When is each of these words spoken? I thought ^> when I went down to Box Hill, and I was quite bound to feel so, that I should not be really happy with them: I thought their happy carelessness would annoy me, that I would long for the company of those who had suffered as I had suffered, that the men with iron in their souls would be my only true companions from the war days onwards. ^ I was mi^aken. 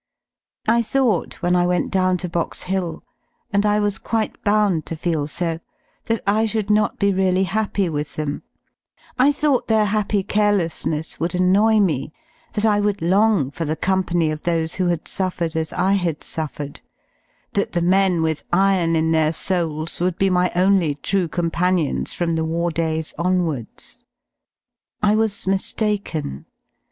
I 0.67 0.81
thought 0.81 1.29
^> 1.29 1.33
when 1.43 1.55
I 1.55 1.67
went 1.67 1.91
down 1.91 2.17
to 2.17 2.27
Box 2.27 2.63
Hill, 2.63 3.03
and 3.53 3.67
I 3.67 3.79
was 3.79 3.99
quite 3.99 4.43
bound 4.43 4.87
to 4.87 4.95
feel 4.95 5.27
so, 5.27 5.59
that 6.05 6.23
I 6.25 6.47
should 6.47 6.71
not 6.71 6.97
be 6.97 7.13
really 7.13 7.43
happy 7.43 7.87
with 7.87 8.15
them: 8.15 8.41
I 9.19 9.31
thought 9.31 9.67
their 9.67 9.85
happy 9.85 10.23
carelessness 10.23 11.19
would 11.19 11.35
annoy 11.35 11.79
me, 11.81 12.11
that 12.53 12.65
I 12.65 12.79
would 12.79 13.03
long 13.03 13.51
for 13.51 13.63
the 13.63 13.75
company 13.75 14.31
of 14.31 14.41
those 14.41 14.73
who 14.73 14.87
had 14.87 15.07
suffered 15.07 15.55
as 15.55 15.71
I 15.71 15.91
had 15.93 16.23
suffered, 16.23 16.81
that 17.53 17.73
the 17.73 17.81
men 17.83 18.23
with 18.23 18.41
iron 18.51 18.95
in 18.95 19.11
their 19.11 19.31
souls 19.31 19.99
would 19.99 20.17
be 20.17 20.31
my 20.31 20.51
only 20.55 20.95
true 20.95 21.27
companions 21.27 22.11
from 22.11 22.33
the 22.35 22.43
war 22.43 22.71
days 22.71 23.13
onwards. 23.19 24.03
^ 25.03 25.07
I 25.07 25.13
was 25.13 25.31
mi^aken. 25.45 26.45